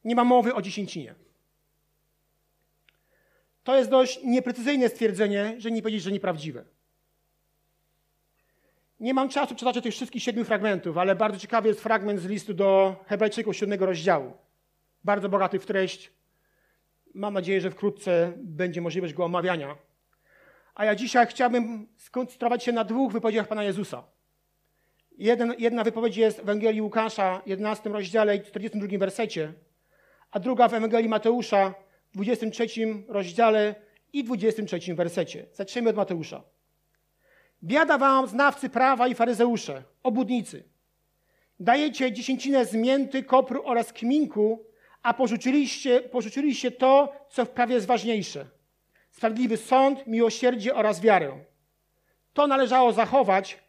[0.04, 1.16] nie ma mowy o dziesięcinie.
[3.64, 6.66] To jest dość nieprecyzyjne stwierdzenie, że nie powiedzieć, że nieprawdziwe.
[9.00, 12.54] Nie mam czasu czytać tych wszystkich siedmiu fragmentów, ale bardzo ciekawy jest fragment z listu
[12.54, 14.34] do Hebrajczyków siódmego rozdziału.
[15.04, 16.12] Bardzo bogaty w treść.
[17.16, 19.76] Mam nadzieję, że wkrótce będzie możliwość go omawiania.
[20.76, 24.04] A ja dzisiaj chciałbym skoncentrować się na dwóch wypowiedziach Pana Jezusa.
[25.18, 29.54] Jeden, jedna wypowiedź jest w Ewangelii Łukasza, 11 rozdziale i 42 wersecie,
[30.32, 31.74] a druga w Ewangelii Mateusza,
[32.14, 32.68] 23
[33.08, 33.76] rozdziale
[34.14, 35.46] i 23 wersecie.
[35.54, 36.44] Zaczniemy od Mateusza.
[37.64, 40.64] Biada wam znawcy prawa i faryzeusze, obudnicy.
[41.60, 44.66] Dajecie dziesięcinę z mięty, kopru oraz kminku,
[45.06, 48.46] a porzuciliście, porzuciliście to, co w prawie jest ważniejsze.
[49.12, 51.44] Sprawiedliwy sąd, miłosierdzie oraz wiarę.
[52.34, 53.60] To należało zachować,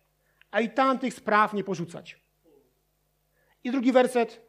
[0.51, 2.21] a i tamtych spraw nie porzucać.
[3.65, 4.41] I drugi werset.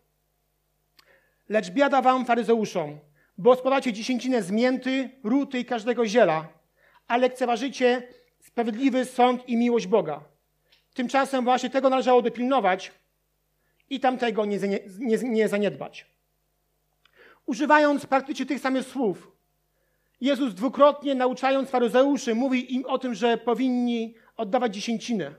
[1.49, 2.99] Lecz biada wam, faryzeuszom,
[3.37, 6.47] bo składacie dziesięcinę z mięty, ruty i każdego ziela,
[7.07, 8.07] a lekceważycie
[8.39, 10.23] sprawiedliwy sąd i miłość Boga.
[10.93, 12.91] Tymczasem właśnie tego należało dopilnować
[13.89, 14.59] i tamtego nie,
[14.99, 16.16] nie, nie zaniedbać.
[17.47, 19.31] Używając praktycznie tych samych słów,
[20.21, 25.35] Jezus dwukrotnie nauczając faryzeuszy, mówi im o tym, że powinni oddawać dziesięcinę.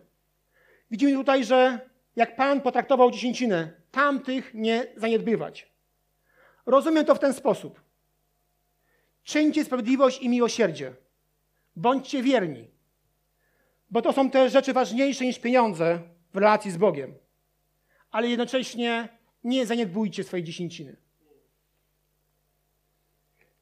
[0.90, 5.72] Widzimy tutaj, że jak Pan potraktował dziesięcinę, tamtych nie zaniedbywać.
[6.66, 7.80] Rozumiem to w ten sposób.
[9.24, 10.94] Czyńcie sprawiedliwość i miłosierdzie.
[11.76, 12.68] Bądźcie wierni.
[13.90, 16.00] Bo to są te rzeczy ważniejsze niż pieniądze
[16.32, 17.14] w relacji z Bogiem.
[18.10, 19.08] Ale jednocześnie
[19.44, 20.96] nie zaniedbujcie swojej dziesięciny.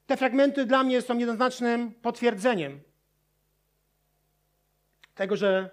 [0.06, 2.80] Te fragmenty dla mnie są jednoznacznym potwierdzeniem
[5.14, 5.70] tego, że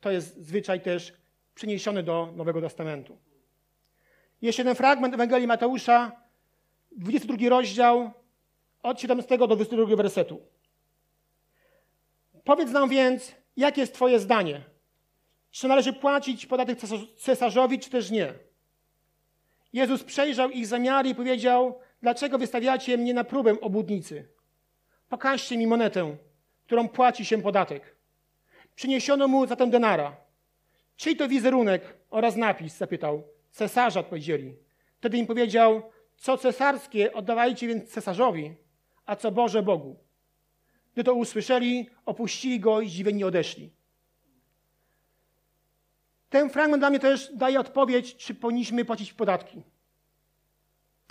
[0.00, 1.12] to jest zwyczaj też
[1.54, 3.18] przeniesiony do Nowego Testamentu.
[4.42, 6.12] Jeszcze jeden fragment Ewangelii Mateusza,
[6.92, 8.10] 22 rozdział,
[8.82, 10.40] od 17 do 22 wersetu.
[12.44, 14.60] Powiedz nam więc, jakie jest Twoje zdanie?
[15.50, 16.78] Czy należy płacić podatek
[17.16, 18.34] cesarzowi, czy też nie?
[19.72, 24.28] Jezus przejrzał ich zamiary i powiedział: Dlaczego wystawiacie mnie na próbę, obłudnicy?
[25.08, 26.16] Pokażcie mi monetę,
[26.64, 27.96] którą płaci się podatek.
[28.74, 30.16] Przyniesiono mu zatem denara.
[30.96, 32.76] Czyj to wizerunek oraz napis?
[32.76, 33.22] zapytał.
[33.50, 34.56] Cesarza odpowiedzieli.
[34.98, 35.82] Wtedy im powiedział:
[36.16, 38.54] Co cesarskie oddawajcie więc cesarzowi,
[39.06, 39.96] a co Boże Bogu.
[40.92, 43.72] Gdy to usłyszeli, opuścili go i zdziwieni odeszli.
[46.28, 49.62] Ten fragment dla mnie też daje odpowiedź, czy powinniśmy płacić podatki.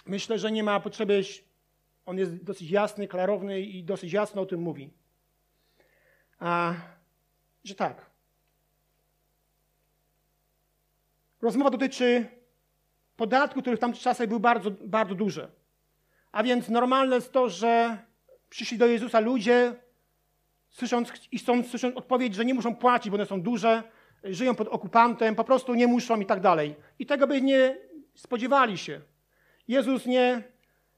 [0.06, 1.22] Myślę, że nie ma potrzeby,
[2.06, 4.94] on jest dosyć jasny, klarowny i dosyć jasno o tym mówi.
[6.40, 6.74] A,
[7.64, 8.06] że tak.
[11.42, 12.26] Rozmowa dotyczy
[13.16, 15.48] podatku, który w tamtych czasach był bardzo, bardzo duży.
[16.32, 17.98] A więc normalne jest to, że
[18.50, 19.76] przyszli do Jezusa ludzie,
[20.70, 23.84] słysząc i chcąc słysząc odpowiedź, że nie muszą płacić, bo one są duże,
[24.24, 26.76] żyją pod okupantem, po prostu nie muszą i tak dalej.
[27.00, 27.78] I tego by nie
[28.16, 29.02] spodziewali się.
[29.68, 30.44] Jezus nie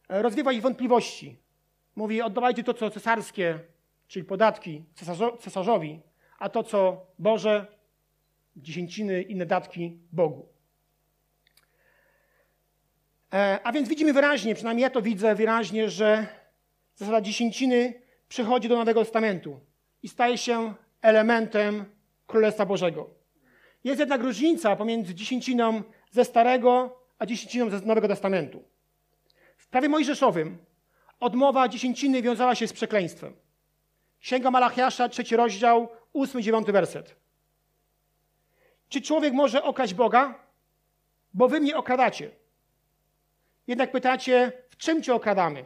[0.09, 1.37] rozwiewa ich wątpliwości.
[1.95, 3.59] Mówi, oddawajcie to, co cesarskie,
[4.07, 4.83] czyli podatki
[5.39, 5.99] cesarzowi,
[6.39, 7.67] a to, co Boże,
[8.55, 10.47] dziesięciny, inne datki Bogu.
[13.33, 16.27] E, a więc widzimy wyraźnie, przynajmniej ja to widzę wyraźnie, że
[16.95, 19.59] zasada dziesięciny przychodzi do Nowego Testamentu
[20.03, 21.85] i staje się elementem
[22.27, 23.09] Królestwa Bożego.
[23.83, 28.63] Jest jednak różnica pomiędzy dziesięciną ze Starego a dziesięciną z Nowego Testamentu.
[29.57, 30.57] W prawie mojżeszowym
[31.19, 33.35] odmowa dziesięciny wiązała się z przekleństwem.
[34.19, 37.15] Księga Malachiasza, trzeci rozdział, ósmy, dziewiąty werset.
[38.89, 40.39] Czy człowiek może okraść Boga?
[41.33, 42.31] Bo wy mnie okradacie.
[43.67, 45.65] Jednak pytacie, w czym cię okradamy?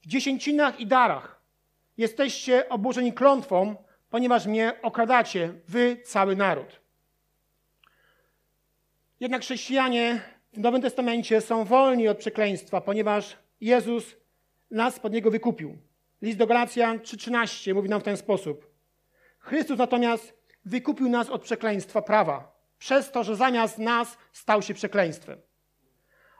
[0.00, 1.40] W dziesięcinach i darach.
[1.96, 3.76] Jesteście oburzeni klątwą,
[4.10, 6.80] ponieważ mnie okradacie, wy, cały naród.
[9.20, 10.20] Jednak chrześcijanie
[10.52, 14.16] w Nowym Testamencie są wolni od przekleństwa, ponieważ Jezus
[14.70, 15.78] nas pod niego wykupił.
[16.22, 18.70] List do Galacjan 3,13 mówi nam w ten sposób.
[19.38, 25.40] Chrystus natomiast wykupił nas od przekleństwa prawa, przez to, że zamiast nas stał się przekleństwem.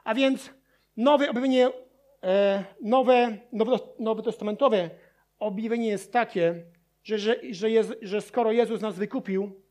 [0.03, 0.49] A więc
[0.97, 1.69] nowe objawienie,
[2.23, 3.37] e, nowe,
[3.99, 4.89] nowotestamentowe
[5.39, 6.63] objawienie jest takie,
[7.03, 9.61] że, że, że, jest, że skoro Jezus nas wykupił,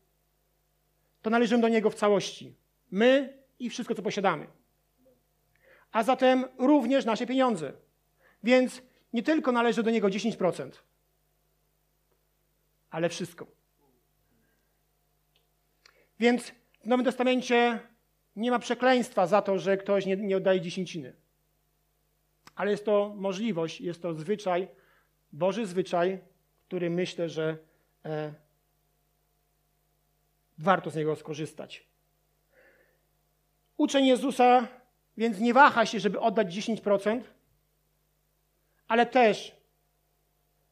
[1.21, 2.55] to należymy do Niego w całości.
[2.91, 4.47] My i wszystko, co posiadamy.
[5.91, 7.73] A zatem również nasze pieniądze.
[8.43, 8.81] Więc
[9.13, 10.71] nie tylko należy do Niego 10%,
[12.89, 13.47] ale wszystko.
[16.19, 16.51] Więc
[16.83, 17.79] w Nowym Testamencie
[18.35, 21.13] nie ma przekleństwa za to, że ktoś nie, nie oddaje dziesięciny.
[22.55, 24.67] Ale jest to możliwość, jest to zwyczaj,
[25.31, 26.19] Boży zwyczaj,
[26.67, 27.57] który myślę, że
[28.05, 28.33] e,
[30.57, 31.88] warto z niego skorzystać.
[33.79, 34.67] Uczeń Jezusa
[35.17, 37.21] więc nie waha się, żeby oddać 10%,
[38.87, 39.55] ale też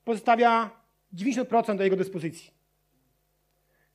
[0.03, 0.69] pozostawia
[1.13, 2.51] 90% do jego dyspozycji.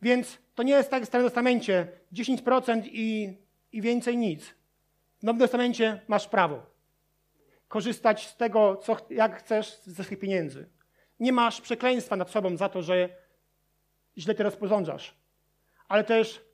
[0.03, 3.37] Więc to nie jest tak w Starym Testamencie 10% i,
[3.72, 4.55] i więcej nic.
[5.18, 6.66] W Nowym Testamencie masz prawo
[7.68, 10.68] korzystać z tego, co, jak chcesz ze swoich pieniędzy.
[11.20, 13.09] Nie masz przekleństwa nad sobą za to, że
[14.18, 15.14] źle te rozporządzasz.
[15.88, 16.51] Ale też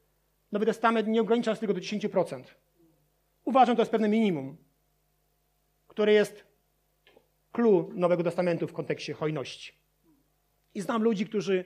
[0.52, 2.42] Nowy Testament nie ogranicza tego do 10%.
[3.44, 4.56] Uważam, to jest pewne minimum,
[5.88, 6.44] które jest
[7.52, 9.72] clue Nowego Testamentu w kontekście hojności.
[10.74, 11.64] I znam ludzi, którzy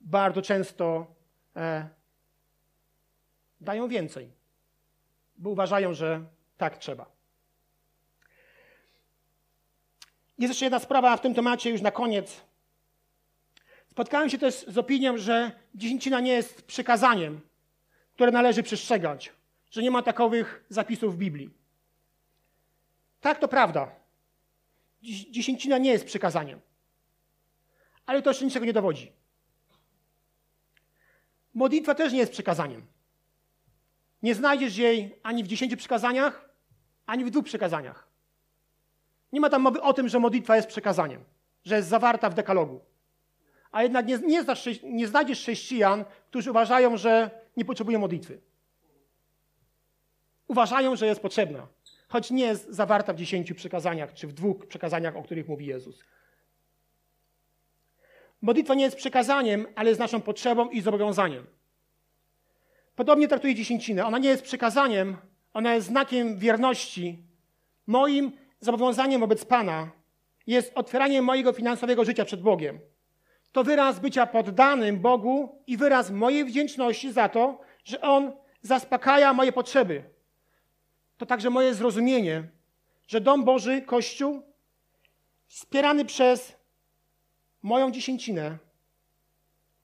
[0.00, 1.06] bardzo często
[1.56, 1.88] e,
[3.60, 4.32] dają więcej,
[5.36, 6.24] bo uważają, że
[6.56, 7.16] tak trzeba.
[10.38, 12.40] Jest jeszcze jedna sprawa w tym temacie, już na koniec.
[13.88, 17.40] Spotkałem się też z opinią, że dziesięcina nie jest przykazaniem,
[18.16, 19.32] które należy przestrzegać,
[19.70, 21.50] że nie ma takowych zapisów w Biblii.
[23.20, 23.90] Tak, to prawda.
[25.30, 26.60] Dziesięcina nie jest przykazaniem.
[28.06, 29.12] Ale to jeszcze niczego nie dowodzi.
[31.54, 32.86] Modlitwa też nie jest przykazaniem.
[34.22, 36.48] Nie znajdziesz jej ani w dziesięciu przykazaniach,
[37.06, 38.08] ani w dwóch przykazaniach.
[39.32, 41.24] Nie ma tam mowy o tym, że modlitwa jest przekazaniem,
[41.64, 42.80] że jest zawarta w dekalogu.
[43.72, 44.44] A jednak nie, nie,
[44.82, 48.40] nie znajdziesz chrześcijan, którzy uważają, że nie potrzebują modlitwy.
[50.48, 51.66] Uważają, że jest potrzebna,
[52.08, 56.04] choć nie jest zawarta w dziesięciu przekazaniach, czy w dwóch przekazaniach, o których mówi Jezus.
[58.42, 61.46] Modlitwa nie jest przekazaniem, ale jest naszą potrzebą i zobowiązaniem.
[62.96, 64.06] Podobnie traktuje dziesięcinę.
[64.06, 65.16] Ona nie jest przekazaniem,
[65.52, 67.26] ona jest znakiem wierności
[67.86, 69.90] moim zobowiązaniem wobec Pana
[70.46, 72.80] jest otwieranie mojego finansowego życia przed Bogiem.
[73.56, 79.52] To wyraz bycia poddanym Bogu i wyraz mojej wdzięczności za to, że On zaspokaja moje
[79.52, 80.04] potrzeby.
[81.16, 82.48] To także moje zrozumienie,
[83.08, 84.42] że Dom Boży, Kościół,
[85.46, 86.56] wspierany przez
[87.62, 88.58] moją dziesięcinę,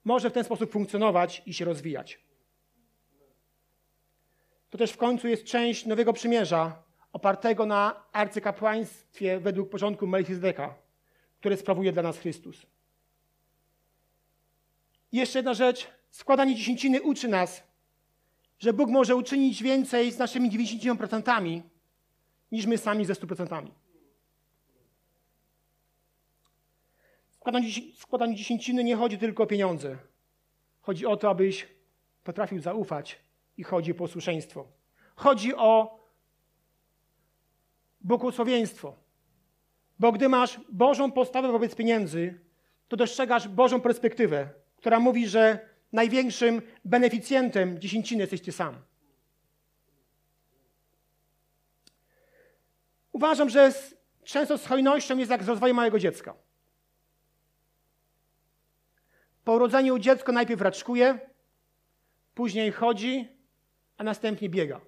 [0.04, 2.20] może w ten sposób funkcjonować i się rozwijać.
[4.70, 6.82] To też w końcu jest część Nowego Przymierza,
[7.12, 10.74] opartego na arcykapłaństwie według porządku Melchizedeka,
[11.40, 12.66] które sprawuje dla nas Chrystus.
[15.12, 15.86] I jeszcze jedna rzecz.
[16.10, 17.62] Składanie dziesięciny uczy nas,
[18.58, 21.62] że Bóg może uczynić więcej z naszymi 90%
[22.52, 23.66] niż my sami ze 100%.
[27.30, 29.98] Składanie, składanie dziesięciny nie chodzi tylko o pieniądze.
[30.80, 31.68] Chodzi o to, abyś
[32.24, 33.18] potrafił zaufać
[33.56, 34.66] i chodzi o posłuszeństwo.
[35.16, 36.00] Chodzi o
[38.00, 38.96] błogosławieństwo.
[39.98, 42.40] Bo gdy masz Bożą postawę wobec pieniędzy,
[42.88, 48.82] to dostrzegasz Bożą perspektywę, która mówi, że największym beneficjentem dziesięciny jesteś ty sam.
[53.12, 53.72] Uważam, że
[54.24, 56.34] często z hojnością jest jak z rozwojem małego dziecka.
[59.44, 61.18] Po urodzeniu dziecko najpierw raczkuje,
[62.34, 63.28] później chodzi,
[63.96, 64.80] a następnie biega.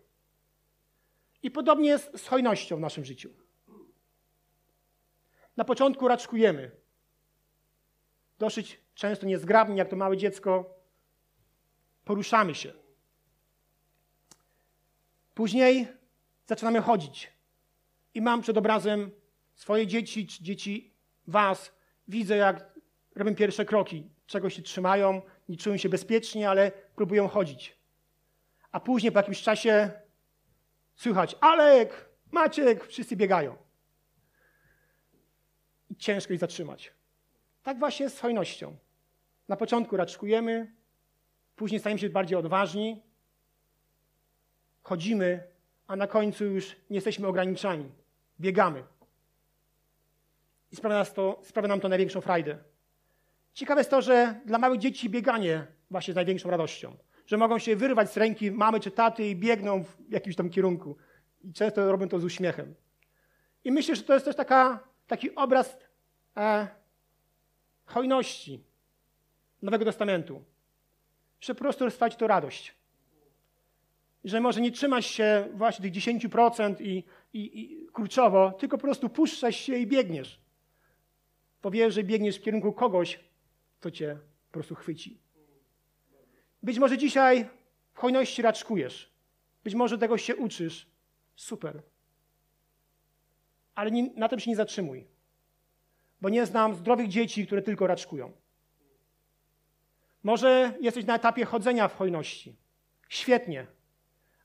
[1.42, 3.30] I podobnie jest z hojnością w naszym życiu.
[5.56, 6.70] Na początku raczkujemy.
[8.38, 10.80] Dosyć często niezgrabnie, jak to małe dziecko,
[12.04, 12.72] poruszamy się.
[15.34, 15.88] Później
[16.46, 17.32] zaczynamy chodzić.
[18.14, 19.10] I mam przed obrazem
[19.54, 20.94] swoje dzieci, dzieci
[21.26, 21.72] Was.
[22.08, 22.74] Widzę, jak
[23.14, 24.10] robią pierwsze kroki.
[24.26, 27.78] Czego się trzymają, nie czują się bezpiecznie, ale próbują chodzić.
[28.72, 29.90] A później po jakimś czasie
[30.94, 33.56] słychać Alek, Maciek, wszyscy biegają.
[35.90, 36.92] I ciężko ich zatrzymać.
[37.62, 38.76] Tak właśnie jest z hojnością.
[39.48, 40.72] Na początku raczkujemy,
[41.56, 43.02] później stajemy się bardziej odważni,
[44.82, 45.42] chodzimy,
[45.86, 47.92] a na końcu już nie jesteśmy ograniczani.
[48.40, 48.84] Biegamy.
[50.72, 52.58] I sprawia, nas to, sprawia nam to największą frajdę.
[53.54, 56.96] Ciekawe jest to, że dla małych dzieci bieganie właśnie jest największą radością.
[57.26, 60.96] Że mogą się wyrwać z ręki mamy czy taty i biegną w jakimś tam kierunku.
[61.44, 62.74] I często robią to z uśmiechem.
[63.64, 65.78] I myślę, że to jest też taka, taki obraz
[66.36, 66.68] e,
[67.84, 68.64] hojności
[69.64, 70.44] Nowego Testamentu.
[71.40, 71.84] Że po prostu
[72.18, 72.74] to radość.
[74.24, 79.08] Że może nie trzymasz się właśnie tych 10% i, i, i kurczowo, tylko po prostu
[79.08, 80.40] puszczasz się i biegniesz.
[81.62, 83.20] Bo wiesz, że biegniesz w kierunku kogoś,
[83.80, 85.18] kto cię po prostu chwyci.
[86.62, 87.48] Być może dzisiaj
[87.94, 89.10] w hojności raczkujesz.
[89.64, 90.86] Być może tego się uczysz.
[91.36, 91.82] Super.
[93.74, 95.06] Ale nie, na tym się nie zatrzymuj.
[96.20, 98.32] Bo nie znam zdrowych dzieci, które tylko raczkują.
[100.24, 102.56] Może jesteś na etapie chodzenia w hojności.
[103.08, 103.66] Świetnie.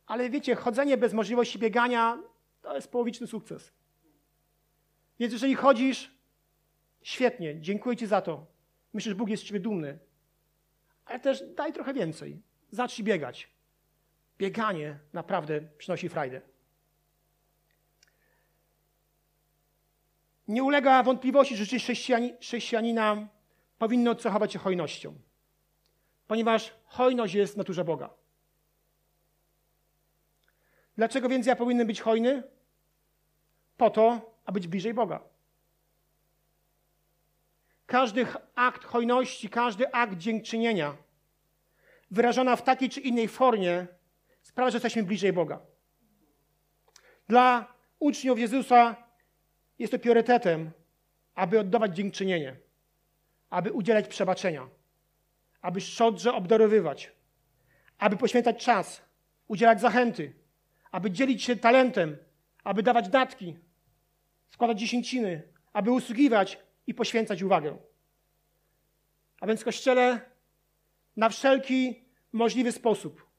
[0.05, 2.17] Ale wiecie, chodzenie bez możliwości biegania
[2.61, 3.71] to jest połowiczny sukces.
[5.19, 6.11] Więc jeżeli chodzisz,
[7.01, 8.45] świetnie, dziękuję Ci za to.
[8.93, 9.99] Myślę, że Bóg jest z Ciebie dumny.
[11.05, 12.41] Ale też daj trochę więcej.
[12.71, 13.49] Zacznij biegać.
[14.37, 16.41] Bieganie naprawdę przynosi frajdę.
[20.47, 21.95] Nie ulega wątpliwości, że życie
[22.41, 23.27] chrześcijanina
[23.77, 25.15] powinno cechować się hojnością.
[26.29, 28.09] Ponieważ hojność jest w naturze Boga.
[30.97, 32.43] Dlaczego więc ja powinien być hojny?
[33.77, 35.19] Po to, aby być bliżej Boga.
[37.85, 38.25] Każdy
[38.55, 40.97] akt hojności, każdy akt dziękczynienia,
[42.11, 43.87] wyrażona w takiej czy innej formie,
[44.41, 45.59] sprawia, że jesteśmy bliżej Boga.
[47.27, 48.95] Dla uczniów Jezusa
[49.79, 50.71] jest to priorytetem,
[51.35, 52.55] aby oddawać dziękczynienie,
[53.49, 54.69] aby udzielać przebaczenia,
[55.61, 57.11] aby szczodrze obdarowywać,
[57.97, 59.01] aby poświęcać czas,
[59.47, 60.33] udzielać zachęty,
[60.91, 62.17] aby dzielić się talentem,
[62.63, 63.55] aby dawać datki,
[64.49, 65.43] składać dziesięciny,
[65.73, 67.77] aby usługiwać i poświęcać uwagę.
[69.41, 70.21] A więc Kościele
[71.15, 72.03] na wszelki
[72.33, 73.29] możliwy sposób,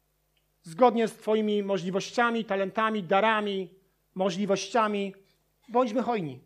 [0.62, 3.74] zgodnie z Twoimi możliwościami, talentami, darami,
[4.14, 5.14] możliwościami,
[5.68, 6.40] bądźmy hojni.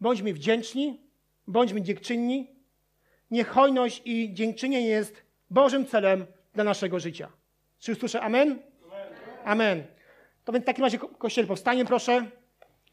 [0.00, 1.00] Bądźmy wdzięczni,
[1.46, 2.61] bądźmy dziękczynni.
[3.32, 7.28] Niech hojność i dziękczynienie jest Bożym celem dla naszego życia.
[7.78, 8.58] Czy usłyszę amen?
[9.44, 9.84] Amen.
[10.44, 12.26] To więc w takim razie Kościele powstanie, proszę.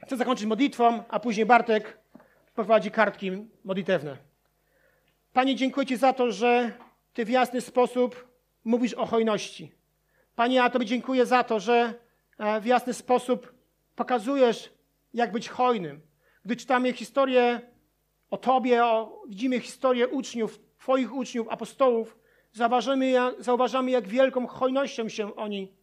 [0.06, 1.98] Chcę zakończyć modlitwą, a później Bartek
[2.56, 3.32] poprowadzi kartki
[3.64, 4.18] modlitewne.
[5.34, 6.72] Panie, dziękuję Ci za to, że
[7.14, 8.28] Ty w jasny sposób
[8.64, 9.72] mówisz o hojności.
[10.36, 11.94] Panie, ja Tobie dziękuję za to, że
[12.38, 13.54] e, w jasny sposób
[13.96, 14.74] pokazujesz,
[15.14, 16.02] jak być hojnym.
[16.46, 17.62] Gdy czytamy historię
[18.32, 22.18] o Tobie, o, widzimy historię uczniów, Twoich uczniów, apostołów,
[22.52, 25.74] zauważamy, zauważamy, jak wielką hojnością się oni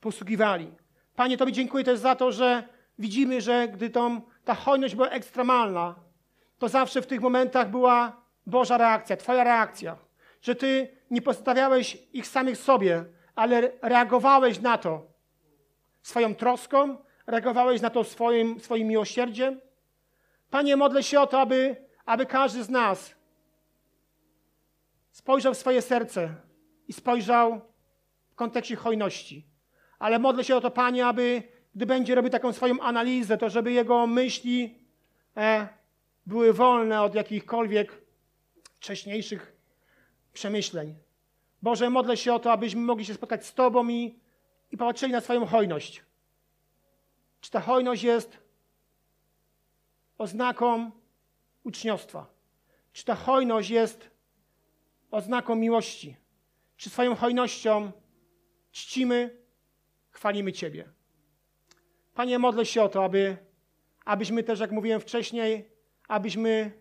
[0.00, 0.72] posługiwali.
[1.16, 5.94] Panie, Tobie dziękuję też za to, że widzimy, że gdy tą, ta hojność była ekstremalna,
[6.58, 9.96] to zawsze w tych momentach była Boża reakcja, Twoja reakcja.
[10.42, 13.04] Że Ty nie postawiałeś ich samych sobie,
[13.34, 15.06] ale reagowałeś na to
[16.02, 16.96] swoją troską,
[17.26, 19.60] reagowałeś na to swoim, swoim miłosierdziem.
[20.50, 23.14] Panie, modlę się o to, aby, aby każdy z nas
[25.10, 26.34] spojrzał w swoje serce
[26.88, 27.60] i spojrzał
[28.30, 29.46] w kontekście hojności.
[29.98, 31.42] Ale modlę się o to, Panie, aby
[31.74, 34.78] gdy będzie robił taką swoją analizę, to żeby jego myśli
[35.36, 35.68] e,
[36.26, 38.02] były wolne od jakichkolwiek
[38.76, 39.56] wcześniejszych
[40.32, 40.94] przemyśleń.
[41.62, 44.20] Boże, modlę się o to, abyśmy mogli się spotkać z Tobą i,
[44.70, 46.04] i popatrzyli na swoją hojność.
[47.40, 48.38] Czy ta hojność jest
[50.18, 50.90] oznaką
[51.64, 52.26] uczniostwa?
[52.92, 54.10] Czy ta hojność jest
[55.10, 56.16] oznaką miłości?
[56.76, 57.92] Czy swoją hojnością
[58.72, 59.36] czcimy,
[60.10, 60.88] chwalimy Ciebie?
[62.14, 63.36] Panie, modlę się o to, aby,
[64.04, 65.70] abyśmy też, jak mówiłem wcześniej,
[66.08, 66.72] abyśmy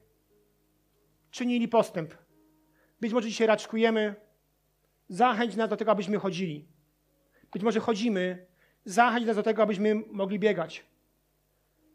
[1.31, 2.13] czynili postęp.
[3.01, 4.15] Być może dzisiaj raczkujemy,
[5.09, 6.67] zachęć nas do tego, abyśmy chodzili.
[7.53, 8.45] Być może chodzimy,
[8.85, 10.85] zachęć nas do tego, abyśmy mogli biegać.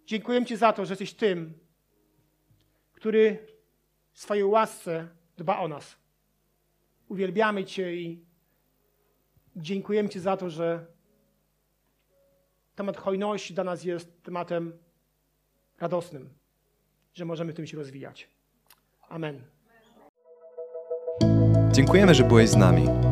[0.07, 1.59] Dziękuję Ci za to, że jesteś tym,
[2.93, 3.47] który
[4.13, 5.97] w swojej łasce dba o nas.
[7.09, 8.25] Uwielbiamy Cię i
[9.57, 10.87] dziękujemy Ci za to, że
[12.75, 14.79] temat hojności dla nas jest tematem
[15.81, 16.43] radosnym
[17.15, 18.29] że możemy w tym się rozwijać.
[19.09, 19.43] Amen.
[21.73, 23.12] Dziękujemy, że byłeś z nami.